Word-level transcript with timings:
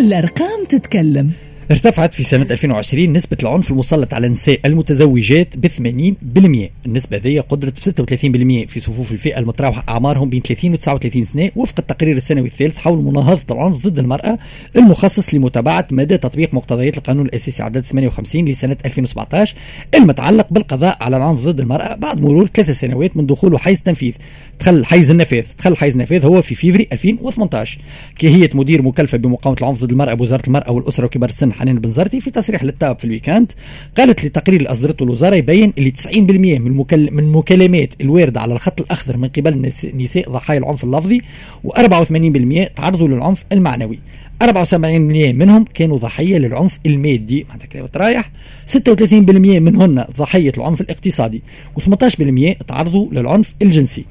الأرقام 0.00 0.64
تتكلم. 0.68 1.30
ارتفعت 1.70 2.14
في 2.14 2.22
سنة 2.22 2.46
2020 2.50 3.12
نسبة 3.12 3.36
العنف 3.42 3.70
المسلط 3.70 4.14
على 4.14 4.26
النساء 4.26 4.60
المتزوجات 4.64 5.56
ب 5.56 5.66
80% 5.66 6.70
النسبة 6.86 7.16
ذي 7.16 7.38
قدرت 7.38 7.88
ب 7.88 8.04
36% 8.04 8.66
في 8.68 8.80
صفوف 8.80 9.12
الفئة 9.12 9.38
المتراوحة. 9.38 9.84
أعمارهم 9.88 10.30
بين 10.30 10.42
30 10.42 10.72
و 10.72 10.76
39 10.76 11.24
سنة. 11.24 11.50
وفق 11.56 11.74
التقرير 11.78 12.16
السنوي 12.16 12.48
الثالث 12.48 12.76
حول 12.78 12.98
مناهضة 12.98 13.54
العنف 13.54 13.86
ضد 13.86 13.98
المرأة 13.98 14.38
المخصص 14.76 15.34
لمتابعة 15.34 15.86
مدى 15.90 16.18
تطبيق 16.18 16.54
مقتضيات 16.54 16.96
القانون 16.96 17.26
الأساسي 17.26 17.62
عدد 17.62 17.84
58 17.84 18.44
لسنة 18.44 18.76
2017 18.84 19.56
المتعلق 19.94 20.46
بالقضاء 20.50 20.96
على 21.00 21.16
العنف 21.16 21.40
ضد 21.40 21.60
المرأة 21.60 21.94
بعد 21.94 22.20
مرور 22.20 22.46
ثلاث 22.54 22.80
سنوات 22.80 23.16
من 23.16 23.26
دخوله 23.26 23.58
حيز 23.58 23.78
التنفيذ 23.78 24.12
دخل 24.60 24.84
حيز 24.84 25.10
النفاذ 25.10 25.44
دخل 25.58 25.76
حيز 25.76 25.92
النفاذ 25.92 26.24
هو 26.24 26.42
في 26.42 26.54
فيفري 26.54 26.88
2018 26.92 27.78
كهية 28.18 28.50
مدير 28.54 28.82
مكلفة 28.82 29.18
بمقاومة 29.18 29.58
العنف 29.60 29.84
ضد 29.84 29.90
المرأة 29.90 30.14
بوزارة 30.14 30.42
المرأة 30.46 30.70
والأسرة 30.70 31.04
وكبار 31.04 31.28
السن 31.28 31.52
حنان 31.52 31.78
بن 31.78 31.90
زرتي 31.90 32.20
في 32.20 32.30
تصريح 32.30 32.64
للتاب 32.64 32.98
في 32.98 33.04
الويكاند 33.04 33.52
قالت 33.98 34.24
لتقرير 34.24 34.60
اللي 34.60 34.70
أصدرته 34.70 35.02
الوزارة 35.02 35.36
يبين 35.36 35.72
اللي 35.78 35.90
90% 35.90 36.18
من. 36.18 36.84
من 36.92 37.18
المكالمات 37.18 37.92
الواردة 38.00 38.40
على 38.40 38.54
الخط 38.54 38.80
الأخضر 38.80 39.16
من 39.16 39.28
قبل 39.28 39.72
نساء 39.94 40.30
ضحايا 40.30 40.58
العنف 40.58 40.84
اللفظي 40.84 41.20
و84% 41.66 42.68
تعرضوا 42.76 43.08
للعنف 43.08 43.44
المعنوي. 43.52 43.98
74% 44.42 44.44
منهم 44.74 45.64
كانوا 45.74 45.98
ضحية 45.98 46.38
للعنف 46.38 46.78
المادي 46.86 47.46
معناتها 47.48 47.66
كده 47.66 47.90
رايح. 47.96 48.30
36% 48.78 48.78
منهن 49.22 50.04
ضحية 50.18 50.52
العنف 50.58 50.80
الاقتصادي 50.80 51.42
و18% 51.80 52.64
تعرضوا 52.68 53.08
للعنف 53.12 53.54
الجنسي. 53.62 54.04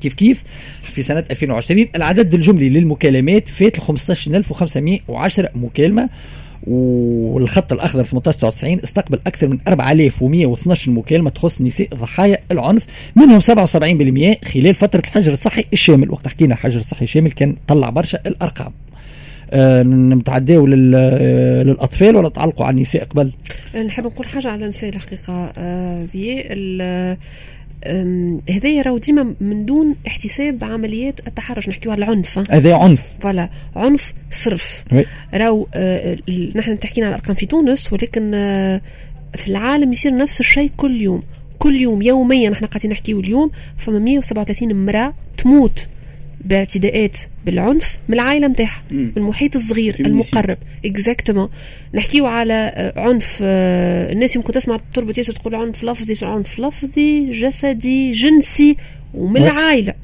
كيف 0.00 0.14
كيف؟ 0.14 0.44
في 0.82 1.02
سنة 1.02 1.24
2020 1.30 1.86
العدد 1.96 2.34
الجملي 2.34 2.68
للمكالمات 2.68 3.48
فات 3.48 3.78
ل 3.78 3.80
15510 3.80 5.50
مكالمة. 5.54 6.08
والخط 6.66 7.72
الأخضر 7.72 8.00
1899 8.00 8.80
استقبل 8.84 9.18
أكثر 9.26 9.48
من 9.48 9.58
4112 9.68 10.92
مكالمه 10.92 11.30
تخص 11.30 11.60
نساء 11.60 11.88
ضحايا 11.94 12.38
العنف 12.52 12.86
منهم 13.16 13.40
77% 13.40 13.44
خلال 14.52 14.74
فترة 14.74 15.00
الحجر 15.00 15.32
الصحي 15.32 15.64
الشامل 15.72 16.10
وقت 16.10 16.28
حكينا 16.28 16.54
الحجر 16.54 16.80
الصحي 16.80 17.04
الشامل 17.04 17.30
كان 17.30 17.56
طلع 17.68 17.90
برشا 17.90 18.18
الأرقام 18.26 18.72
آه 19.50 19.82
نتعداو 19.82 20.66
للأطفال 20.66 22.16
ولا 22.16 22.28
تعلقوا 22.28 22.66
على 22.66 22.74
النساء 22.74 23.04
قبل؟ 23.04 23.32
نحب 23.86 24.04
نقول 24.04 24.26
حاجة 24.26 24.48
على 24.48 24.64
النساء 24.64 24.90
الحقيقة 24.90 25.52
آه 25.58 26.04
ذي 26.04 26.44
هذايا 28.50 28.82
راهو 28.82 28.98
ديما 28.98 29.34
من 29.40 29.66
دون 29.66 29.94
احتساب 30.06 30.64
عمليات 30.64 31.20
التحرش 31.26 31.68
نحكيو 31.68 31.92
على 31.92 32.04
العنف. 32.04 32.38
هذا 32.50 32.74
عنف. 32.74 33.02
فوالا 33.20 33.50
عنف 33.76 34.14
صرف. 34.30 34.84
راهو 35.34 35.66
آه 35.74 36.16
نحن 36.54 36.80
تحكينا 36.80 37.06
على 37.06 37.14
الأرقام 37.14 37.34
في 37.34 37.46
تونس 37.46 37.92
ولكن 37.92 38.34
آه 38.34 38.80
في 39.34 39.48
العالم 39.48 39.92
يصير 39.92 40.16
نفس 40.16 40.40
الشيء 40.40 40.70
كل 40.76 41.00
يوم. 41.00 41.22
كل 41.58 41.76
يوم 41.80 42.02
يوميا 42.02 42.52
إحنا 42.52 42.66
قاعدين 42.66 42.90
نحكيو 42.90 43.20
اليوم 43.20 43.50
فما 43.76 43.98
137 43.98 44.70
امرأة 44.70 45.14
تموت. 45.38 45.88
باعتداءات 46.44 47.16
بالعنف 47.46 47.98
من 48.08 48.14
العائله 48.14 48.46
نتاعها 48.46 48.82
من 48.90 49.12
المحيط 49.16 49.56
الصغير 49.56 49.96
المقرب. 50.00 50.56
exactement 50.84 51.48
نحكيو 51.94 52.26
على 52.26 52.92
عنف 52.96 53.38
الناس 53.42 54.36
يمكن 54.36 54.52
تسمع 54.52 54.78
تربط 54.94 55.18
ياسر 55.18 55.32
تقول 55.32 55.54
عنف 55.54 55.84
لفظي 55.84 56.26
عنف 56.26 56.60
لفظي 56.60 57.30
جسدي 57.30 58.10
جنسي 58.10 58.76
ومن 59.14 59.36
العائلة. 59.36 59.94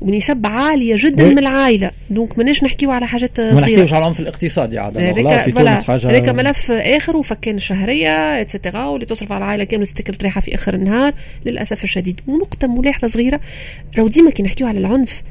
ونسب 0.00 0.46
عالية 0.46 0.96
جدا 0.98 1.24
من 1.24 1.38
العائلة. 1.38 1.90
donc 2.10 2.38
ماناش 2.38 2.64
نحكيو 2.64 2.90
على 2.90 3.06
حاجات 3.06 3.36
صغيرة. 3.36 3.54
ما 3.54 3.60
نحكيوش 3.60 3.92
على 3.92 4.02
العنف 4.02 4.20
الاقتصادي 4.20 4.78
عاد 4.78 4.98
هذاك 4.98 6.28
ملف 6.28 6.70
آخر 6.70 7.16
وفكان 7.16 7.56
الشهريه 7.56 8.40
et 8.40 8.51
cetera 8.51 8.84
واللي 8.84 9.06
تصرف 9.06 9.32
على 9.32 9.44
العائلة 9.44 9.64
كاملة 9.64 9.84
تاكل 9.84 10.14
طريحة 10.14 10.40
في 10.40 10.54
آخر 10.54 10.74
النهار. 10.74 11.14
للأسف 11.46 11.84
الشديد 11.84 12.20
ونقطة 12.26 12.68
ملاحظة 12.68 13.08
صغيرة. 13.08 13.40
راهو 13.96 14.08
ديما 14.08 14.30
كي 14.30 14.42
نحكيو 14.42 14.66
على 14.66 14.78
العنف 14.78 15.22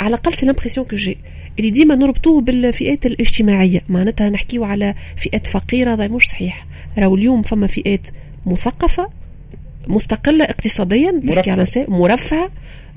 على 0.00 0.08
الأقل 0.08 0.34
c'est 0.34 0.46
l'impression 0.46 0.86
que 0.86 0.96
j'ai 0.96 1.18
اللي 1.58 1.70
ديما 1.70 1.94
نربطوه 1.94 2.40
بالفئات 2.40 3.06
الاجتماعية. 3.06 3.80
معناتها 3.88 4.28
نحكيو 4.28 4.64
على 4.64 4.94
فئات 5.16 5.46
فقيرة 5.46 5.92
هذا 5.94 6.08
مش 6.08 6.28
صحيح. 6.28 6.66
راهو 6.98 7.14
اليوم 7.14 7.42
فما 7.42 7.66
فئات 7.66 8.08
مثقفة 8.46 9.10
مستقلة 9.88 10.44
اقتصاديا 10.44 11.10
نحكي 11.24 11.50
على 11.50 11.66
مرفهة 11.88 12.50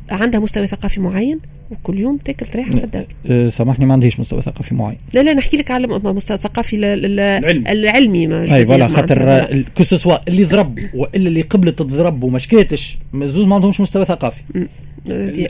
عندها 0.10 0.40
مستوى 0.40 0.68
ثقافي 0.68 1.00
معين. 1.00 1.40
وكل 1.72 2.00
يوم 2.00 2.18
تاكل 2.18 2.46
طريحة 2.46 2.72
في 2.72 2.84
الدار 2.84 3.06
أه 3.26 3.50
سامحني 3.50 3.86
ما 3.86 3.94
عنديش 3.94 4.20
مستوى 4.20 4.42
ثقافي 4.42 4.76
معين. 4.76 4.98
لا 5.14 5.24
لا 5.24 5.34
نحكي 5.34 5.58
لك 5.58 5.72
على 5.72 5.88
مستوى 5.88 6.38
ثقافي 6.38 6.76
العلمي, 6.76 7.72
العلمي 7.72 8.28
mais 8.28 8.56
et 8.56 8.66
voilà 8.66 8.88
خاطر 8.88 9.46
كو 9.78 9.84
اللي 10.28 10.44
ضرب 10.44 10.80
وإلا 10.94 11.28
اللي 11.28 11.42
قبلت 11.42 11.80
تضرب 11.80 12.24
وما 12.24 12.40
شكاتش 12.40 12.98
زوز 13.16 13.46
ما 13.46 13.56
عندهمش 13.56 13.82
مستوى 13.82 14.06
ثقافي. 14.06 14.42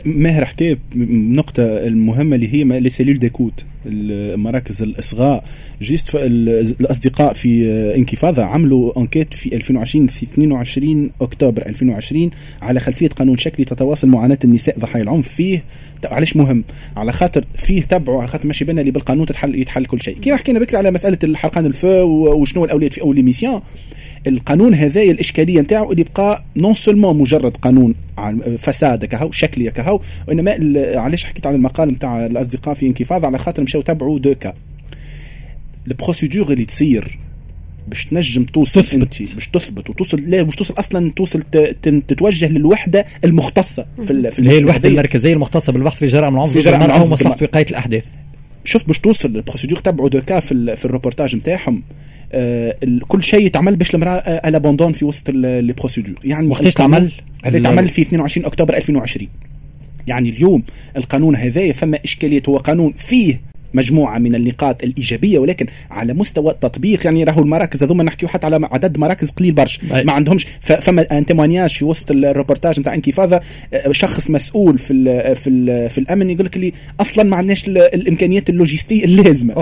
ماهر 0.04 0.44
حكى 0.44 0.76
النقطة 0.94 1.62
المهمة 1.62 2.36
اللي 2.36 2.54
هي 2.54 2.80
les 2.80 2.90
cellules 2.90 3.18
d'écoute 3.18 3.64
مراكز 4.36 4.82
الإصغاء. 4.82 5.44
juste 5.82 6.10
الأصدقاء 6.14 7.32
في 7.32 7.66
انكفاضة 7.96 8.42
عملوا 8.42 8.98
enquête 8.98 9.34
في 9.34 9.56
2020 9.56 10.06
في 10.06 10.22
22 10.22 11.10
أكتوبر 11.20 11.66
2020 11.66 12.30
على 12.62 12.80
خلفية 12.80 13.08
قانون 13.08 13.38
شكلي 13.38 13.64
تتواصل 13.64 14.08
معاناة 14.08 14.38
النساء 14.44 14.78
ضحايا 14.78 15.02
العنف 15.02 15.28
فيه. 15.28 15.64
علاش 16.12 16.36
مهم؟ 16.36 16.64
على 16.96 17.12
خاطر 17.12 17.44
فيه 17.56 17.82
تبعوا 17.82 18.18
على 18.20 18.28
خاطر 18.28 18.46
ماشي 18.46 18.64
بنا 18.64 18.80
اللي 18.80 18.90
بالقانون 18.92 19.26
تتحل 19.26 19.54
يتحل 19.54 19.86
كل 19.86 20.00
شيء. 20.00 20.18
كيما 20.18 20.36
حكينا 20.36 20.58
بكري 20.58 20.76
على 20.76 20.90
مسألة 20.90 21.18
الحرقان 21.24 21.66
الفو 21.66 22.32
وشنو 22.34 22.64
الأولويات 22.64 22.92
في 22.94 23.00
أول 23.00 23.22
ميسيون 23.22 23.60
القانون 24.26 24.74
هذايا 24.74 25.12
الإشكالية 25.12 25.60
نتاعو 25.60 25.92
اللي 25.92 26.04
بقى 26.16 26.44
نون 26.56 26.74
سولمون 26.74 27.18
مجرد 27.18 27.56
قانون 27.56 27.94
فساد 28.58 29.04
كهو 29.04 29.30
شكلي 29.30 29.70
كهو 29.70 30.00
وإنما 30.28 30.50
علاش 31.00 31.24
حكيت 31.24 31.46
على 31.46 31.56
المقال 31.56 31.88
نتاع 31.88 32.26
الأصدقاء 32.26 32.74
في 32.74 32.86
انكفاض 32.86 33.24
على 33.24 33.38
خاطر 33.38 33.62
مشاو 33.62 33.82
تبعوا 33.82 34.18
دو 34.18 34.34
كا 34.34 34.54
البروسيدور 35.86 36.52
اللي 36.52 36.64
تصير 36.64 37.18
باش 37.88 38.06
تنجم 38.06 38.44
توصل 38.44 38.84
انت 38.92 39.22
باش 39.34 39.48
تثبت 39.48 39.90
وتوصل 39.90 40.20
لا 40.30 40.42
باش 40.42 40.56
توصل 40.56 40.74
أصلا 40.78 41.12
توصل 41.16 41.42
تتوجه 42.08 42.48
للوحدة 42.48 43.04
المختصة 43.24 43.86
في 44.06 44.30
في 44.30 44.48
هي 44.50 44.58
الوحدة 44.58 44.88
المركزية 44.88 45.32
المختصة 45.32 45.72
بالبحث 45.72 45.98
في 45.98 46.06
جرائم 46.06 46.34
العنف 46.34 46.52
في 46.52 46.60
جرائم 46.60 46.82
المراه 46.82 47.02
ومصلحة 47.02 47.36
وقايه 47.42 47.66
الأحداث. 47.70 48.04
شفت 48.64 48.86
باش 48.86 48.98
توصل 48.98 49.36
البروسيدور 49.36 49.78
تبعوا 49.78 50.08
deux 50.08 50.20
cas 50.20 50.40
في, 50.40 50.76
في 50.76 50.84
الروبورتاج 50.84 51.36
نتاعهم 51.36 51.82
آه 52.32 52.76
كل 53.08 53.22
شيء 53.22 53.46
يتعمل 53.46 53.76
باش 53.76 53.94
المرأة 53.94 54.18
الـ 54.18 54.27
abandon 54.27 54.92
في 54.92 55.04
وسط 55.04 55.30
les 55.30 55.72
procédures 55.72 56.14
يعني 56.24 56.46
وقتاش 56.46 56.74
تعمل؟ 56.74 57.12
هذا 57.44 57.58
تعمل 57.58 57.88
في 57.88 58.02
22 58.02 58.46
أكتوبر 58.46 58.76
2020 58.76 59.28
يعني 60.06 60.28
اليوم 60.28 60.62
القانون 60.96 61.36
هذايا 61.36 61.72
فما 61.72 61.98
إشكالية 62.04 62.42
هو 62.48 62.56
قانون 62.56 62.92
فيه 62.92 63.40
مجموعة 63.74 64.18
من 64.18 64.34
النقاط 64.34 64.82
الإيجابية 64.82 65.38
ولكن 65.38 65.66
على 65.90 66.12
مستوى 66.12 66.52
التطبيق 66.52 67.04
يعني 67.06 67.24
راهو 67.24 67.42
المراكز 67.42 67.82
هذوما 67.82 68.04
نحكيو 68.04 68.28
حتى 68.28 68.46
على 68.46 68.68
عدد 68.72 68.98
مراكز 68.98 69.30
قليل 69.30 69.52
برشا 69.52 70.02
ما 70.04 70.12
عندهمش. 70.12 70.46
فما 70.60 71.18
un 71.18 71.26
témoignage 71.26 71.70
في 71.70 71.84
وسط 71.84 72.10
الروبورتاج 72.10 72.80
نتاع 72.80 72.94
انكفاضه 72.94 73.40
شخص 73.90 74.30
مسؤول 74.30 74.78
في 74.78 74.92
ال 74.92 75.36
في 75.36 75.50
ال 75.50 75.90
في 75.90 75.98
الأمن 75.98 76.30
يقول 76.30 76.46
لك 76.46 76.56
اللي 76.56 76.72
أصلا 77.00 77.24
ما 77.24 77.36
عندناش 77.36 77.68
الإمكانيات 77.68 78.50
اللوجستية 78.50 79.04
اللازمة. 79.04 79.54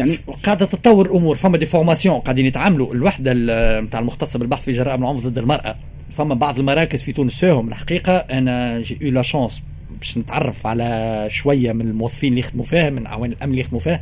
يعني 0.00 0.18
قاعدة 0.44 0.66
تتطور 0.66 1.06
الأمور. 1.06 1.36
فما 1.36 1.58
des 1.58 1.66
formations 1.66 2.18
قاعدين 2.18 2.46
يتعاملوا. 2.46 2.94
الوحدة 2.94 3.32
نتاع 3.80 4.00
المختصه 4.00 4.38
بالبحث 4.38 4.64
في 4.64 4.72
جرائم 4.72 5.02
العنف 5.02 5.26
ضد 5.26 5.38
المرأة. 5.38 5.76
فما 6.16 6.34
بعض 6.34 6.58
المراكز 6.58 7.02
في 7.02 7.12
تونس 7.12 7.34
فيهم 7.34 7.68
الحقيقة 7.68 8.12
أنا 8.16 8.80
j'ai 8.80 8.98
eu 9.00 9.10
la 9.10 9.22
chance 9.22 9.62
باش 10.02 10.18
نتعرف 10.18 10.66
على 10.66 11.26
شوية 11.30 11.72
من 11.72 11.80
الموظفين 11.88 12.28
اللي 12.28 12.40
يخدموا 12.40 12.64
فيها 12.64 12.90
من 12.90 13.06
أعوان 13.06 13.32
الأمن 13.32 13.50
اللي 13.50 13.60
يخدموا 13.60 13.80
فيها. 13.80 14.00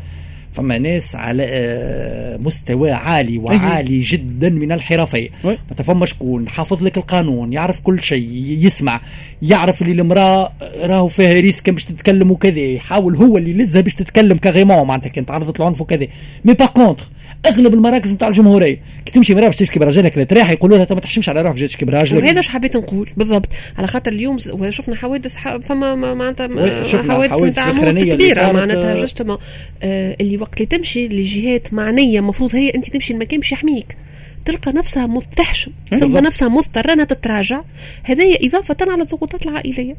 فما 0.52 0.78
ناس 0.78 1.16
على 1.16 1.42
آه، 1.46 2.36
مستوى 2.36 2.90
عالي 2.92 3.38
وعالي 3.38 4.00
جدا 4.00 4.48
من 4.48 4.72
الحرفيه 4.72 5.28
ما 5.44 5.76
تفهم 5.76 6.06
شكون 6.06 6.48
حافظ 6.48 6.84
لك 6.84 6.96
القانون 6.96 7.52
يعرف 7.52 7.80
كل 7.80 8.02
شيء 8.02 8.26
يسمع 8.60 9.00
يعرف 9.42 9.82
اللي 9.82 10.02
المرأة 10.02 10.52
راهو 10.82 11.08
فيها 11.08 11.32
risque 11.32 11.70
باش 11.70 11.84
تتكلم 11.84 12.30
وكذا 12.30 12.58
يحاول 12.58 13.16
هو 13.16 13.38
اللي 13.38 13.50
يلزها 13.50 13.80
باش 13.82 13.94
تتكلم 13.94 14.38
carrément 14.38 14.86
معناتها 14.86 15.08
كان 15.08 15.26
تعرضت 15.26 15.60
للعنف 15.60 15.80
وكذا. 15.80 16.06
mais 16.44 16.54
par 16.54 16.66
contre 16.66 17.04
أغلب 17.46 17.74
المراكز 17.74 18.12
نتاع 18.12 18.28
الجمهورية. 18.28 18.78
كي 19.06 19.12
تمشي 19.12 19.34
مراه 19.34 19.46
باش 19.46 19.56
تشكي 19.56 19.78
براجلها 19.78 20.08
كي 20.08 20.24
تريح 20.24 20.50
يقولوا 20.50 20.78
لها 20.78 20.86
ما 20.90 21.00
تحشمش 21.00 21.28
على 21.28 21.42
روحك 21.42 21.56
جاي 21.56 21.68
تشكي 21.68 21.84
براجلك. 21.84 22.22
وهذا 22.22 22.40
اش 22.40 22.48
حبيت 22.48 22.76
نقول؟ 22.76 23.10
بالضبط. 23.16 23.48
على 23.78 23.86
خاطر 23.86 24.12
اليوم 24.12 24.38
شفنا 24.70 24.96
حوادث 24.96 25.36
فما 25.62 26.14
معناتها 26.14 26.84
حوادث 27.02 27.42
نتاع 27.42 27.72
كبيرة. 27.90 28.52
معناتها 28.52 28.94
جوستومون 28.94 29.38
آه 29.82 30.16
اللي 30.20 30.36
وقت 30.36 30.56
اللي 30.56 30.66
تمشي 30.66 31.08
لجهات 31.08 31.74
معنية 31.74 32.18
المفروض 32.18 32.54
هي 32.54 32.70
أنت 32.70 32.90
تمشي 32.90 33.12
المكان 33.12 33.40
باش 33.40 33.52
يحميك. 33.52 33.96
تلقى 34.44 34.72
نفسها 34.72 35.06
مستحشم 35.06 35.72
تلقى 35.90 36.22
نفسها 36.22 36.48
مضطره 36.48 36.92
انها 36.92 37.04
تتراجع. 37.04 37.62
هذه 38.02 38.38
إضافة 38.42 38.76
على 38.80 39.02
الضغوطات 39.02 39.46
العائلية. 39.46 39.96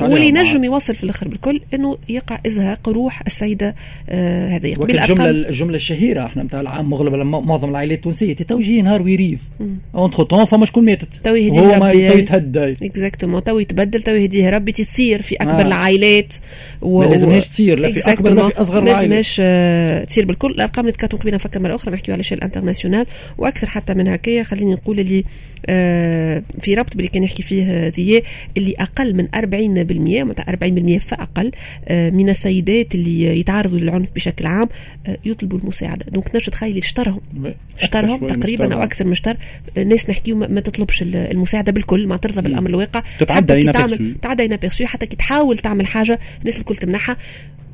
واللي 0.00 0.32
نجم 0.32 0.64
يوصل 0.64 0.94
في 0.94 1.04
الأخر 1.04 1.28
بالكل 1.28 1.60
إنه 1.74 1.98
يقع 2.08 2.38
إزهاق 2.46 2.88
روح 2.88 3.22
السيدة 3.26 3.74
آه 4.08 4.48
هذه 4.48 4.72
الجمله 4.72 5.30
الجمله 5.30 5.76
الشهيرة 5.76 6.24
إحنا 6.26 6.42
نتاع 6.42 6.60
العام 6.60 6.90
مغلب 6.90 7.14
معظم 7.14 7.70
العائلات 7.70 7.98
التونسية. 7.98 8.34
توجيه 8.34 8.82
نهار 8.82 9.02
ويريض. 9.02 9.38
entre 9.94 10.22
temps 10.22 10.44
فما 10.44 10.66
شكون 10.66 10.84
ماتت. 10.84 11.08
تو 11.24 11.34
يهديه 11.34 11.60
ربي. 11.60 12.08
تو 12.10 12.18
يتهدى 12.18 12.72
exactement 12.82 13.44
تو 13.44 13.58
يتبدل 13.58 14.02
تو 14.02 14.10
يهديه 14.10 14.50
ربي 14.50 14.72
تصير 14.72 15.22
في 15.22 15.34
أكبر 15.34 15.60
آه. 15.60 15.66
العائلات. 15.66 16.34
و... 16.82 17.00
ما 17.00 17.04
لازمهاش 17.04 17.48
تصير 17.48 17.78
لا 17.78 17.92
في 17.92 18.12
أكبر 18.12 18.34
لا 18.34 18.48
في 18.48 18.60
أصغر 18.60 18.82
العائلات 18.82 18.96
ما 18.96 19.02
لازمهاش 19.02 19.36
آه، 19.40 20.04
تصير 20.04 20.26
بالكل. 20.26 20.50
الأرقام 20.50 20.84
اللي 20.84 20.92
تكاتم 20.92 21.18
قبيلة 21.18 21.34
نفكر 21.34 21.60
مره 21.60 21.74
أخرى 21.74 21.94
نحكيو 21.94 22.14
على 22.14 22.22
شيء 22.22 22.38
الـ 22.38 22.42
international. 22.42 23.06
وأكثر 23.38 23.66
حتى 23.66 23.94
من 23.94 24.08
هكايا 24.08 24.42
خليني 24.42 24.72
نقول 24.72 25.00
اللي 25.00 25.24
آه 25.66 26.42
في 26.60 26.74
ربط 26.74 26.96
باللي 26.96 27.08
كان 27.08 27.22
يحكي 27.22 27.42
فيه 27.42 27.88
ذي 27.88 28.22
اللي 28.56 28.74
أقل 28.78 29.16
من 29.16 29.28
40% 29.28 29.38
معناتها 30.22 30.98
40% 30.98 31.02
فاقل 31.02 31.50
آه 31.88 32.10
من 32.10 32.28
السيدات 32.28 32.94
اللي 32.94 33.40
يتعرضوا 33.40 33.78
للعنف 33.78 34.10
بشكل 34.14 34.46
عام 34.46 34.68
آه 35.06 35.16
يطلبوا 35.24 35.58
المساعدة. 35.58 36.06
donc 36.08 36.28
تنجم 36.28 36.52
تخيلي 36.52 36.78
اشترهم 36.78 37.20
اشترهم 37.80 38.28
تقريبا 38.28 38.74
أو 38.74 38.82
أكثر 38.82 39.04
من 39.06 39.12
اشتر 39.12 39.36
الناس 39.76 40.10
نحكيو 40.10 40.36
ما 40.36 40.60
تطلبش 40.60 41.02
المساعدة 41.02 41.72
بالكل 41.72 42.06
ما 42.06 42.16
ترضى 42.16 42.42
بالأمر 42.42 42.70
الواقع. 42.70 43.02
تتعدى 43.20 43.60
تعمل 43.72 44.14
تعدى 44.22 44.48
حتى 44.86 45.06
كي 45.06 45.16
تحاول 45.16 45.58
تعمل 45.58 45.86
حاجة 45.86 46.18
الناس 46.40 46.60
الكل 46.60 46.76
تمنحها. 46.76 47.16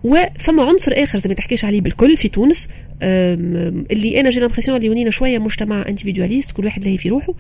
وفما 0.05 0.63
عنصر 0.63 0.93
آخر 0.97 1.19
زي 1.19 1.29
ما 1.29 1.35
تحكيش 1.35 1.65
عليه 1.65 1.81
بالكل 1.81 2.17
في 2.17 2.29
تونس 2.29 2.69
اللي 3.03 4.21
أنا 4.21 4.31
j'ai 4.31 4.41
l'impression 4.41 4.77
اللي 4.77 4.89
ونينا 4.89 5.11
شوية 5.11 5.39
مجتمع 5.39 5.85
individualiste 5.89 6.53
كل 6.53 6.65
واحد 6.65 6.85
لاهي 6.85 6.99
في 6.99 7.09
روحه 7.09 7.35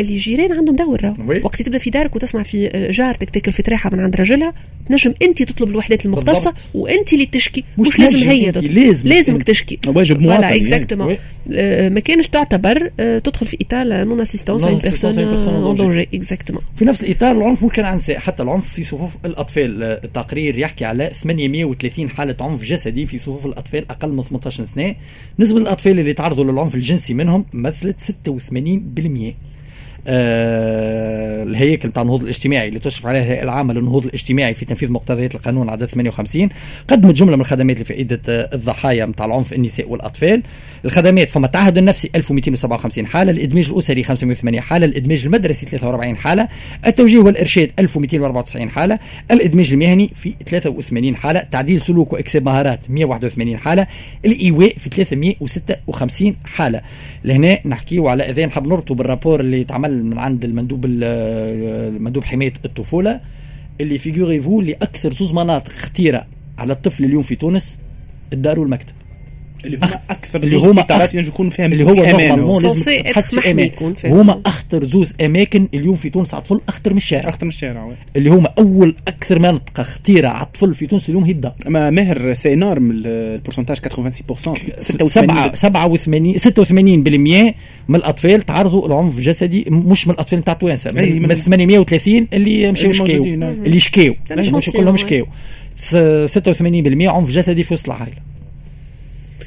اللي 0.00 0.12
الجيران 0.12 0.52
عندهم 0.52 0.76
دور 0.76 1.14
وقت 1.44 1.62
تبدأ 1.62 1.78
في 1.78 1.90
دارك 1.90 2.16
وتسمع 2.16 2.42
في 2.42 2.66
آه، 2.66 2.90
جارتك 2.90 3.30
تاكل 3.30 3.52
في 3.52 3.62
طريحة 3.62 3.90
من 3.90 4.00
عند 4.00 4.16
رجلها 4.16 4.52
تنجم 4.88 5.14
أنت 5.22 5.42
تطلب 5.42 5.68
الوحدات 5.68 6.06
المختصة 6.06 6.54
وأنت 6.74 7.12
اللي 7.12 7.26
تشكي. 7.26 7.64
مش, 7.78 7.88
مش 7.88 7.98
لازم 7.98 8.18
هي 8.18 8.50
لازم 8.50 9.08
لازمك 9.08 9.42
تشكي. 9.42 9.78
واجب 9.86 10.20
مواطن 10.20 10.44
exactement 10.44 11.10
آه، 11.10 11.18
ما 11.88 12.00
كانش 12.00 12.28
تعتبر 12.28 12.90
آه، 13.00 13.18
تدخل 13.18 13.46
في 13.46 13.56
اطار 13.60 14.04
non 14.04 14.20
assistance 14.20 14.64
à 14.64 14.68
une 14.68 14.78
personne 14.78 15.54
en 15.54 15.76
danger 15.76 16.08
exactement 16.14 16.62
في 16.76 16.84
نفس 16.84 17.04
الإطار 17.04 17.36
العنف 17.36 17.62
ممكن 17.62 17.84
عن 17.84 18.00
حتى 18.00 18.42
العنف 18.42 18.68
في 18.68 18.82
صفوف 18.82 19.16
الأطفال 19.24 19.82
التقرير 19.82 20.58
يحكي 20.58 20.84
على 20.84 21.10
830 21.22 22.10
حالة 22.10 22.36
عنف 22.40 22.62
جسدي 22.62 23.06
في 23.06 23.18
صفوف 23.18 23.46
الأطفال 23.46 23.90
أقل 23.90 24.12
من 24.12 24.22
18 24.22 24.64
سنة. 24.64 24.94
نسبة 25.38 25.58
الأطفال 25.58 25.98
اللي 25.98 26.12
تعرضوا 26.12 26.44
للعنف 26.44 26.74
الجنسي 26.74 27.14
منهم 27.14 27.44
مثلت 27.52 27.96
86% 28.00 28.12
آه 28.28 29.51
الهيكل 30.06 31.88
نتاع 31.88 32.02
النهوض 32.02 32.22
الاجتماعي 32.22 32.68
اللي 32.68 32.78
تشرف 32.78 33.06
عليها 33.06 33.22
الهيئة 33.22 33.42
العامة 33.42 33.74
للنهوض 33.74 34.06
الاجتماعي 34.06 34.54
في 34.54 34.64
تنفيذ 34.64 34.92
مقتضيات 34.92 35.34
القانون 35.34 35.70
عدد 35.70 35.86
58 35.86 36.48
قدمت 36.88 37.14
جملة 37.14 37.36
من 37.36 37.40
الخدمات 37.40 37.80
لفائده 37.80 38.20
الضحايا 38.28 39.06
نتاع 39.06 39.26
العنف 39.26 39.52
النساء 39.52 39.88
والأطفال. 39.88 40.42
الخدمات 40.84 41.30
فما 41.30 41.46
التعهد 41.46 41.78
النفسي 41.78 42.10
1257 42.14 43.06
حالة 43.06 43.30
الإدماج 43.32 43.70
الأسري 43.70 44.02
508 44.02 44.60
حالة 44.60 44.86
الإدماج 44.86 45.24
المدرسي 45.24 45.66
43 45.66 46.16
حالة 46.16 46.48
التوجيه 46.86 47.18
والإرشاد 47.18 47.70
1294 47.78 48.70
حالة 48.70 48.98
الإدماج 49.30 49.72
المهني 49.72 50.10
في 50.14 50.34
83 50.46 51.16
حالة 51.16 51.40
تعديل 51.40 51.80
سلوك 51.80 52.12
وإكساب 52.12 52.46
مهارات 52.46 52.80
181 52.88 53.56
حالة 53.56 53.86
الإيواء 54.24 54.74
في 54.78 54.90
356 54.90 56.36
حالة. 56.44 56.80
لهنا 57.24 57.58
نحكيو 57.64 58.08
على 58.08 58.30
اذا 58.30 58.46
نحب 58.46 58.66
نربطوا 58.66 58.96
بالـ 58.96 59.06
rapport 59.06 59.40
اللي 59.40 59.64
يتعمل 59.92 60.04
من 60.04 60.18
عند 60.18 60.44
المندوب 60.44 60.84
المندوب 60.86 62.24
حماية 62.24 62.52
الطفولة 62.64 63.20
اللي 63.80 63.98
figurez-vous 63.98 64.60
اللي 64.60 64.72
أكثر 64.72 65.12
زوز 65.12 65.32
مناطق 65.32 65.72
خطيرة 65.72 66.26
على 66.58 66.72
الطفل 66.72 67.04
اليوم 67.04 67.22
في 67.22 67.34
تونس 67.34 67.78
الدار 68.32 68.60
والمكتب. 68.60 68.94
اللي 69.64 69.76
هما 69.76 69.98
أكثر 70.10 70.42
اللي 70.42 70.56
هما 70.56 70.86
أخ... 70.90 71.14
يكون 71.14 71.50
فيهم 71.50 71.72
اللي 71.72 71.84
هو 71.84 71.92
أمان 72.04 72.38
يكون 73.64 73.94
هما 74.04 74.40
أخطر 74.46 74.84
زوز 74.84 75.14
أماكن 75.20 75.68
اليوم 75.74 75.96
في 75.96 76.10
تونس 76.10 76.34
على 76.34 76.42
الطفل 76.42 76.60
أخطر 76.68 76.90
من 76.90 76.96
الشارع. 76.96 77.28
أخطر 77.28 77.44
من 77.44 77.48
الشارع 77.48 77.90
اللي 78.16 78.30
هما 78.30 78.52
أول 78.58 78.94
أكثر 79.08 79.38
منطقة 79.38 79.82
خطيرة 79.82 80.28
على 80.28 80.46
الطفل 80.46 80.74
في 80.74 80.86
تونس 80.86 81.08
اليوم 81.08 81.24
هي 81.24 81.32
الدار. 81.32 81.52
أما 81.66 81.90
ماهر 81.90 82.32
c'est 82.32 82.52
énorme 82.52 82.90
الـ 82.90 82.97
pourcentage 82.97 83.76
86% 83.78 85.54
87 85.54 86.38
86% 86.38 87.54
من 87.88 87.96
الأطفال 87.96 88.42
تعرضوا 88.46 88.88
لعنف 88.88 89.20
جسدي 89.20 89.64
مش 89.68 90.08
من 90.08 90.14
الأطفال 90.14 90.38
نتاع 90.38 90.54
توانسة 90.54 90.90
من 90.90 91.34
830 91.34 92.28
اللي 92.32 92.72
مشاو 92.72 92.92
شكاو. 92.92 93.24
اللي 93.24 93.80
شكاو. 93.80 94.14
مش 94.30 94.70
كلهم 94.70 94.96
شكاو. 94.96 95.26
86% 95.86 95.92
عنف 97.08 97.30
جسدي 97.30 97.62
في 97.62 97.74
وسط 97.74 97.86
العائلة. 97.86 98.31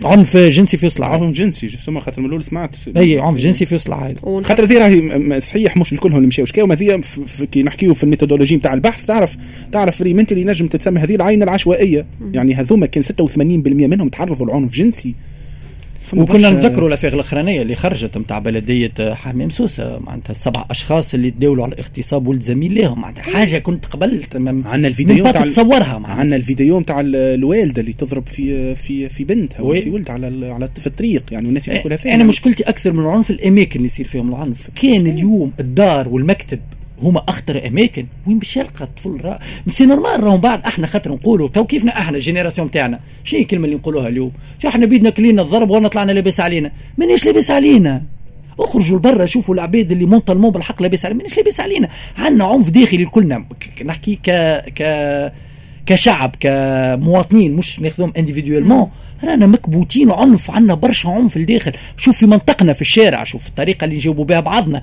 عنف 0.03 0.37
جنسي 0.37 0.77
في 0.77 0.85
وسط 0.85 0.97
العائله 0.97 1.25
عنف 1.25 1.35
جنسي 1.35 1.67
جسما 1.67 1.99
خاطر 1.99 2.21
من 2.21 2.27
الأول 2.27 2.43
سمعت. 2.43 2.69
أي 2.97 3.19
عنف 3.19 3.37
جنسي 3.37 3.65
في 3.65 3.75
وسط 3.75 3.87
العائله 3.87 4.43
خاطر 4.43 4.65
ذي 4.65 4.77
راهي 4.77 5.39
صحيح 5.39 5.77
مش 5.77 5.93
الكل 5.93 6.15
اللي 6.15 6.27
مشاو. 6.27 6.45
شكاو 6.45 6.73
ذي 6.73 7.01
كي 7.51 7.63
نحكيو 7.63 7.93
في 7.93 8.03
الـ 8.03 8.07
méthodologie 8.07 8.55
نتاع 8.55 8.73
البحث 8.73 9.05
تعرف 9.05 9.37
تعرف 9.71 10.01
ريمنت 10.01 10.31
اللي 10.31 10.43
نجم 10.43 10.67
تتسمى 10.67 10.99
هذه 10.99 11.15
العين 11.15 11.43
العشوائية. 11.43 12.05
يعني 12.33 12.53
هذوما 12.53 12.85
كان 12.85 13.03
86% 13.03 13.07
منهم 13.87 14.09
تعرضوا 14.09 14.47
لعنف 14.47 14.73
جنسي. 14.73 15.15
وكنا 16.13 16.49
نذكروا 16.49 16.87
الأفاق 16.87 17.13
الأخرانية 17.13 17.61
اللي 17.61 17.75
خرجت 17.75 18.17
نتاع 18.17 18.39
بلدية 18.39 19.13
حمام 19.13 19.49
سوسة 19.49 19.99
معناتها 19.99 20.31
السبع 20.31 20.65
أشخاص 20.71 21.13
اللي 21.13 21.31
تداولوا 21.31 21.65
على 21.65 21.75
اغتصاب 21.79 22.27
ولد 22.27 22.41
زميل 22.41 22.75
لهم 22.75 23.01
معناتها 23.01 23.21
حاجة 23.21 23.57
كنت 23.57 23.85
قبلت 23.85 24.35
عندنا 24.35 24.87
الفيديو 24.87 25.27
نتاع 25.27 25.45
تصورها 25.45 26.01
عندنا 26.05 26.35
الفيديو 26.35 26.79
نتاع 26.79 27.01
الوالدة 27.05 27.81
اللي 27.81 27.93
تضرب 27.93 28.27
في 28.27 28.75
في 28.75 29.09
في 29.09 29.23
بنتها 29.23 29.61
ولا 29.61 29.81
في 29.81 29.89
ولد 29.89 30.09
على 30.09 30.47
على 30.47 30.69
في 30.79 30.87
الطريق 30.87 31.23
يعني 31.31 31.45
والناس 31.45 31.67
يحكوا 31.67 31.89
لها 31.89 32.15
أنا 32.15 32.23
مشكلتي 32.23 32.63
أكثر 32.63 32.91
من 32.91 32.99
العنف 32.99 33.31
الأماكن 33.31 33.75
اللي 33.75 33.85
يصير 33.85 34.07
فيهم 34.07 34.29
العنف. 34.29 34.69
كان 34.75 35.07
اليوم 35.07 35.53
الدار 35.59 36.09
والمكتب 36.09 36.59
هما 37.03 37.23
أخطر 37.27 37.67
أماكن. 37.67 38.05
وين 38.27 38.39
باش 38.39 38.57
يلقى 38.57 38.83
الطفل 38.83 39.19
را؟ 39.23 39.39
c'est 39.67 39.85
normal 39.85 40.23
راهم 40.23 40.41
بعد 40.41 40.61
أحنا 40.65 40.87
خاطر 40.87 41.11
نقولوا. 41.11 41.47
تو 41.47 41.65
كيفنا 41.65 41.99
أحنا 41.99 42.17
الـ 42.17 42.22
génération 42.22 42.71
تاعنا 42.71 42.99
شنو 43.23 43.41
الكلمة 43.41 43.65
اللي 43.65 43.75
نقولوها 43.75 44.07
اليوم؟ 44.07 44.31
أحنا 44.67 44.85
بيدنا 44.85 45.09
كلينا 45.09 45.41
الضرب 45.41 45.69
وانا 45.69 45.87
طلعنا 45.87 46.11
لاباس 46.11 46.39
علينا؟ 46.39 46.71
مانيش 46.97 47.25
لاباس 47.25 47.51
علينا. 47.51 48.03
اخرجوا 48.59 48.97
لبرا 48.97 49.25
شوفوا 49.25 49.55
العباد 49.55 49.91
اللي 49.91 50.05
mentalement 50.05 50.51
بالحق 50.51 50.81
لاباس 50.81 51.05
علينا. 51.05 51.17
مانيش 51.17 51.37
لاباس 51.37 51.59
علينا. 51.59 51.89
عندنا 52.17 52.45
عنف 52.45 52.69
داخلي 52.69 53.03
لكلنا. 53.03 53.45
نحكي 53.85 54.19
ك 54.23 54.29
ك 54.75 54.81
كشعب 55.85 56.35
كمواطنين 56.39 57.53
مش 57.53 57.79
ناخذهم 57.79 58.13
individuellement 58.17 58.89
رانا 59.23 59.47
مكبوتين 59.47 60.11
عنف 60.11 60.51
عندنا 60.51 60.73
برشا 60.73 61.09
عنف 61.09 61.37
الداخل. 61.37 61.71
شوف 61.97 62.17
في 62.17 62.25
منطقنا 62.25 62.73
في 62.73 62.81
الشارع 62.81 63.23
شوف 63.23 63.47
الطريقة 63.47 63.85
اللي 63.85 63.95
نجاوبوا 63.95 64.25
بها 64.25 64.39
بعضنا. 64.39 64.81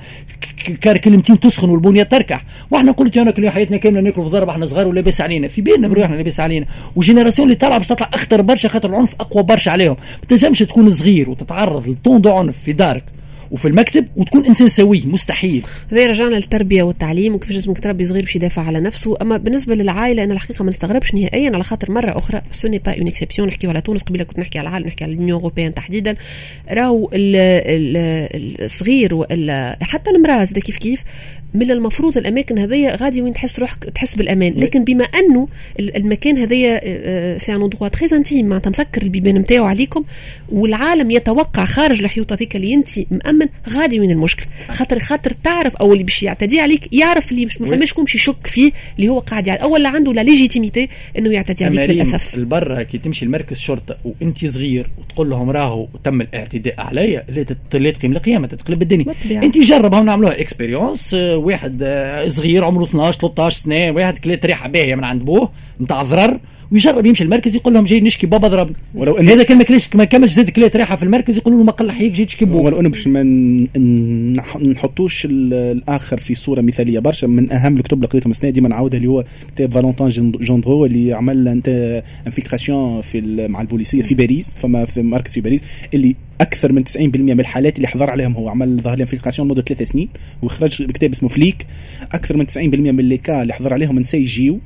كلمتين 1.05 1.41
تسخن 1.41 1.71
والبنية 1.71 2.03
تركح. 2.03 2.45
وإحنا 2.71 2.93
قلت 2.93 3.17
أنا 3.17 3.31
كل 3.31 3.51
حياتنا 3.51 3.77
كاملة 3.77 4.01
ناكل 4.01 4.23
في 4.23 4.29
ضرب 4.29 4.49
إحنا 4.49 4.67
صغار 4.67 4.89
ولاباس 4.89 5.21
علينا. 5.21 5.49
في 5.49 5.61
بالنا 5.61 5.89
مروحنا 5.89 6.17
لاباس 6.17 6.41
علينا. 6.41 6.67
و 6.97 7.02
génération 7.02 7.49
اللي 7.49 7.59
طالعه 7.59 7.79
باش 7.79 7.89
تطلع 7.89 8.09
أخطر 8.15 8.43
برشا 8.43 8.69
خاطر 8.69 8.91
العنف 8.91 9.15
أقوى 9.21 9.43
برشا 9.43 9.71
عليهم. 9.71 9.97
ما 10.23 10.29
تنجمش 10.29 10.59
تكون 10.59 10.91
صغير 10.91 11.31
وتتعرض 11.31 11.89
l'autant 11.89 12.29
عنف 12.29 12.59
في 12.59 12.73
دارك. 12.73 13.05
وفي 13.53 13.69
المكتب 13.69 14.07
وتكون 14.17 14.47
إنسان 14.47 14.69
سوي 14.69 15.03
مستحيل. 15.07 15.65
هذا 15.93 16.07
رجعنا 16.07 16.35
للتربية 16.35 16.83
والتعليم 16.83 17.35
وكيفاش 17.35 17.55
لازم 17.55 17.73
تربي 17.73 18.05
صغير 18.05 18.23
باش 18.23 18.37
يدافع 18.37 18.63
على 18.63 18.81
نفسه. 18.81 19.17
أما 19.23 19.37
بالنسبة 19.37 19.75
للعائلة 19.75 20.25
أنا 20.25 20.35
الحقيقة 20.35 20.63
ما 20.63 20.69
نستغربش 20.69 21.15
نهائيا 21.15 21.51
على 21.55 21.65
خاطر 21.65 21.91
مرة 21.91 22.19
أخرى 22.19 22.43
ce 22.51 22.69
n'est 22.69 22.79
pas 22.79 22.99
une 22.99 23.07
exception 23.07 23.49
نحكيو 23.49 23.71
على 23.71 23.81
تونس 23.81 24.03
قبيلة 24.03 24.25
كنت 24.25 24.39
نحكي 24.39 24.59
على 24.59 24.69
العالم 24.69 24.87
نحكي 24.87 25.05
على 25.05 25.13
الـ 25.13 25.18
union 25.18 25.41
européenne 25.41 25.75
تحديدا. 25.75 26.17
راهو 26.71 27.11
الصغير 27.15 29.25
حتى 29.83 30.11
المرأة 30.11 30.45
كيف 30.45 30.77
كيف 30.77 31.05
من 31.55 31.71
المفروض 31.71 32.19
الأماكن 32.19 32.59
هذيا 32.59 32.97
غادي 32.97 33.23
وين 33.23 33.33
تحس 33.33 33.59
روحك 33.59 33.85
تحس 33.85 34.15
بالأمان. 34.15 34.55
لكن 34.57 34.85
بما 34.85 35.05
أنه 35.05 35.49
المكان 35.79 36.39
هذايا 36.39 37.39
c'est 37.39 37.53
un 37.53 37.63
endroit 37.63 37.89
très 37.89 38.17
intime 38.17 38.47
معناتها 38.47 38.71
مسكر 38.71 39.03
البيبان 39.03 39.35
نتاعو 39.35 39.65
عليكم 39.65 40.05
والعالم 40.53 41.11
يتوقع 41.11 41.65
خارج 41.65 42.03
الحيوط 42.03 42.33
هذيك 42.33 42.57
اللي 42.57 42.75
أنت 42.75 42.89
même 43.43 43.79
غادي 43.81 44.01
وين 44.01 44.11
المشكل؟ 44.11 44.47
خاطر 44.71 44.99
خاطر 44.99 45.33
تعرف 45.45 45.77
أو 45.77 45.93
اللي 45.93 46.05
باش 46.05 46.23
يعتدي 46.23 46.61
عليك 46.61 46.93
يعرف 46.93 47.33
اللي 47.33 47.47
مش 47.47 47.61
ما 47.61 47.67
فماش 47.67 47.93
كون 47.93 48.05
يشك 48.15 48.47
فيه 48.47 48.73
اللي 48.97 49.09
هو 49.09 49.19
قاعد 49.19 49.47
يعني 49.47 49.63
اولا 49.63 49.89
عنده 49.89 50.13
la 50.13 50.21
légitimité 50.21 50.89
إنه 51.19 51.31
يعتدي 51.31 51.65
عليك 51.65 51.91
للأسف. 51.91 52.35
البرة 52.35 52.83
كي 52.83 52.99
تمشي 52.99 53.27
لمركز 53.27 53.59
شرطة 53.59 53.97
وأنت 54.05 54.47
صغير 54.47 54.87
وتقول 54.99 55.31
لهم 55.31 55.51
راهو 55.51 55.89
تم 56.05 56.21
الاعتداء 56.21 56.81
عليا 56.81 57.25
لا 57.73 57.91
تقيم 57.91 58.13
القيامة 58.13 58.47
تتقلب 58.47 58.83
الدنيا. 58.83 59.07
أنت 59.43 59.59
جرب 59.59 59.95
هم 59.95 60.07
نعملوها 60.07 60.41
expérience 60.41 61.15
واحد 61.15 61.83
آه، 61.83 62.29
صغير 62.29 62.65
عمره 62.65 62.85
12 62.85 63.21
13 63.21 63.61
سنة 63.61 63.91
واحد 63.91 64.19
كلا 64.19 64.47
طريحة 64.47 64.69
باهية 64.69 64.95
من 64.95 65.05
عند 65.05 65.23
بوه 65.23 65.51
نتاع 65.81 66.03
ضرر 66.03 66.39
ويجرب 66.73 67.07
يمشي 67.07 67.25
المركز 67.25 67.57
يقول 67.57 67.75
لهم 67.75 67.85
جاي 67.85 68.01
نشكي 68.01 68.27
بابا 68.27 68.49
ضربني 68.49 68.77
ولو 68.95 69.17
إن 69.17 69.29
هذا 69.29 69.43
كان 69.43 69.59
ما 69.59 69.65
ما 69.95 70.05
كملش 70.05 70.33
زاد 70.33 70.51
كلا 70.51 70.77
طريحه 70.77 70.97
في 70.97 71.03
المركز 71.03 71.37
يقولوا 71.37 71.59
له 71.59 71.65
ما 71.65 71.73
قل 71.73 71.91
حيك 71.91 72.13
جاي 72.13 72.25
تشكي 72.25 72.45
ولو 72.45 72.81
إنه 72.81 72.89
باش 72.89 73.07
ما 73.07 73.23
نحطوش 74.63 75.25
الآخر 75.31 76.21
في 76.21 76.35
صورة 76.35 76.61
مثالية 76.61 76.99
برشا 76.99 77.27
من 77.27 77.53
أهم 77.53 77.77
الكتب 77.77 77.97
اللي 77.97 78.09
قريتهم 78.09 78.31
السنة 78.31 78.51
ديما 78.51 78.69
نعاودها 78.69 78.99
اللي 78.99 79.09
هو 79.09 79.25
كتاب 79.55 79.73
فالونتان 79.73 80.09
جوندرو 80.41 80.87
اللي 80.87 81.13
عمل 81.13 81.49
une 81.49 82.03
infiltration 82.27 83.01
في 83.01 83.47
مع 83.49 83.61
البوليسية 83.61 84.03
في 84.03 84.15
باريس 84.15 84.55
فما 84.57 84.85
في 84.85 85.03
مركز 85.03 85.33
في 85.33 85.41
باريس 85.41 85.61
اللي 85.95 86.17
أكثر 86.41 86.73
من 86.73 86.85
90% 86.85 86.97
من 86.99 87.41
الحالات 87.41 87.77
اللي 87.77 87.89
حضر 87.89 88.11
عليهم 88.11 88.33
هو. 88.33 88.49
عمل 88.49 88.81
ظهر 88.83 88.97
لهم 88.97 89.07
infiltration 89.07 89.49
لمدة 89.49 89.63
ثلاث 89.63 89.83
سنين 89.83 90.09
وخرج 90.43 90.83
بكتاب 90.83 91.11
اسمه 91.11 91.29
Flic 91.29 91.67
أكثر 92.13 92.37
من 92.37 92.47
90% 92.47 92.57
من 92.57 92.97
les 92.97 93.19
cas 93.19 93.43
اللي 93.43 93.53
حضر 93.53 93.73
عليهم 93.73 93.99
نساء 93.99 94.21
يجيو 94.21 94.61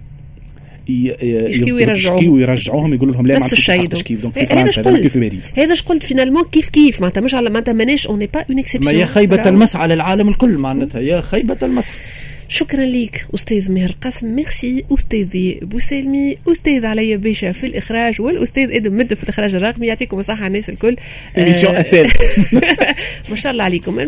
يشكيو 0.88 1.78
يرجعوهم 1.78 2.28
ويرجعوهم 2.28 2.95
يقولوا 2.95 3.14
لهم 3.14 3.26
لا 3.26 3.38
نفس 3.38 3.52
الشيء 3.52 3.88
في 3.88 4.31
إيه، 4.37 4.47
فرنسا 4.47 4.81
هذا 4.81 5.09
في 5.09 5.21
باريس 5.21 5.59
هذا 5.59 5.73
اش 5.73 5.83
قلت 5.83 6.02
finalement 6.02 6.44
كيف 6.45 6.69
كيف؟ 6.69 7.00
معناتها 7.00 7.21
مش 7.21 7.35
على 7.35 7.50
معناتها 7.50 7.73
ماناش 7.73 8.07
on 8.06 8.26
est 8.35 8.39
pas 8.39 8.44
une 8.50 8.58
exception 8.58 8.94
ما 8.95 9.00
هي 9.00 9.07
خيبة 9.07 9.49
المسعى 9.49 9.88
للعالم 9.88 10.28
الكل 10.28 10.59
معناتها. 10.59 11.00
يا 11.00 11.21
خيبة 11.21 11.57
المسعى 11.62 11.95
شكرا 12.48 12.84
ليك 12.84 13.26
أستاذ 13.34 13.72
مهر 13.72 13.96
قاسم. 14.02 14.34
ميرسي 14.34 14.84
استاذي 14.94 15.58
بوسلمي 15.62 16.38
أستاذ 16.48 16.86
علي 16.86 17.16
باشا 17.16 17.52
في 17.52 17.66
الإخراج 17.66 18.20
والأستاذ 18.20 18.70
إدم 18.72 18.96
مد 18.96 19.14
في 19.14 19.22
الإخراج 19.22 19.54
الرقمي. 19.54 19.86
يعطيكم 19.86 20.18
الصحة 20.18 20.46
الناس 20.46 20.70
الكل. 20.70 20.96
ايميسيون 21.38 21.76
اسال 21.76 22.12
ما 23.30 23.36
شاء 23.36 23.52
الله 23.52 23.64
عليكم. 23.64 24.00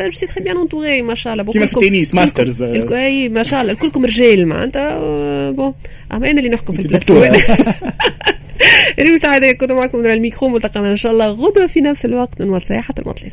جو 0.00 0.10
سي 0.10 0.26
بيان 0.40 1.04
ما 1.04 1.14
شاء 1.14 1.32
الله. 1.32 1.52
كيما 1.52 1.66
في 1.66 1.76
التنس 1.76 2.14
ماسترز. 2.14 2.62
أي 2.62 3.28
ما 3.28 3.42
شاء 3.42 3.62
الله. 3.62 3.74
كلكم 3.74 4.04
رجال 4.04 4.46
معناتها. 4.46 5.50
بون 5.50 5.74
أما 6.12 6.30
أنا 6.30 6.38
اللي 6.38 6.50
نحكم 6.50 6.72
في 6.72 6.80
البلاتو 6.80 7.24
سعيدة 9.16 9.52
كنت 9.52 9.72
معكم 9.72 9.98
من 9.98 10.10
الميكرو 10.10 10.48
ملتقانا 10.48 10.90
إن 10.90 10.96
شاء 10.96 11.12
الله 11.12 11.30
غدوه 11.30 11.66
في 11.66 11.80
نفس 11.80 12.04
الوقت. 12.04 12.40
من 12.40 12.48
واتساب 12.48 12.80
حتى 12.80 13.02
المطلب 13.02 13.32